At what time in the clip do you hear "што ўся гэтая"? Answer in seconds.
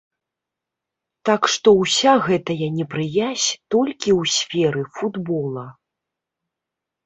1.55-2.67